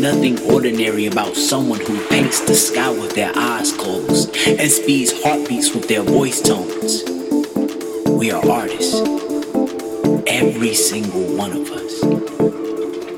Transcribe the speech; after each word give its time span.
nothing 0.00 0.40
ordinary 0.50 1.06
about 1.06 1.36
someone 1.36 1.78
who 1.80 2.06
paints 2.08 2.40
the 2.40 2.54
sky 2.54 2.90
with 2.90 3.14
their 3.14 3.32
eyes 3.36 3.72
closed 3.72 4.34
and 4.46 4.70
speeds 4.70 5.12
heartbeats 5.22 5.74
with 5.74 5.88
their 5.88 6.02
voice 6.02 6.40
tones. 6.40 7.04
We 8.08 8.30
are 8.30 8.42
artists. 8.48 9.00
Every 10.26 10.74
single 10.74 11.36
one 11.36 11.52
of 11.52 11.70
us. 11.70 12.02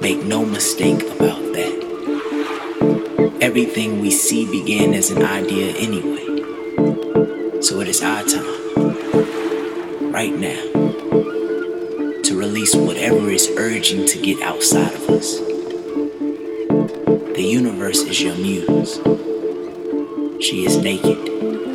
Make 0.00 0.24
no 0.24 0.44
mistake 0.44 1.02
about 1.02 1.42
that. 1.54 1.74
Everything 3.40 4.00
we 4.00 4.10
see 4.10 4.44
began 4.50 4.92
as 4.94 5.10
an 5.10 5.22
idea 5.22 5.74
anyway. 5.76 6.26
So 7.62 7.80
it 7.80 7.88
is 7.88 8.02
our 8.02 8.24
time, 8.24 10.10
right 10.12 10.34
now, 10.34 10.71
whatever 13.12 13.30
is 13.30 13.50
urging 13.58 14.06
to 14.06 14.18
get 14.22 14.40
outside 14.40 14.94
of 14.94 15.10
us. 15.10 15.38
The 17.36 17.44
universe 17.44 18.00
is 18.00 18.22
your 18.22 18.34
muse. 18.36 18.94
She 20.42 20.64
is 20.64 20.78
naked. 20.78 21.71